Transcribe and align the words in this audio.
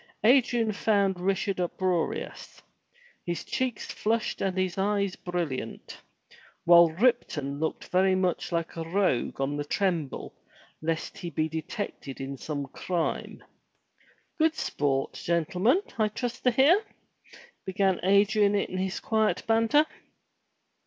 Adrian 0.23 0.71
found 0.71 1.19
Richard 1.19 1.59
uproarious, 1.59 2.63
his 3.23 3.43
cheeks 3.43 3.85
flushed 3.91 4.41
and 4.41 4.57
his 4.57 4.75
eyes 4.75 5.15
brilliant, 5.15 6.01
while 6.65 6.89
Ripton 6.89 7.59
looked 7.59 7.87
very 7.89 8.15
much 8.15 8.51
like 8.51 8.75
a 8.75 8.83
rogue 8.83 9.39
on 9.39 9.55
the 9.57 9.63
tremble 9.63 10.33
lest 10.81 11.19
he 11.19 11.29
be 11.29 11.47
detected 11.47 12.19
in 12.19 12.35
some 12.35 12.65
crime. 12.69 13.43
Good 14.39 14.55
sport, 14.55 15.13
gentlemen, 15.13 15.83
I 15.99 16.07
trust 16.07 16.43
to 16.45 16.49
hear?" 16.49 16.83
began 17.63 17.99
Adrian 18.01 18.55
in 18.55 18.79
his 18.79 18.99
quiet 18.99 19.43
banter. 19.45 19.85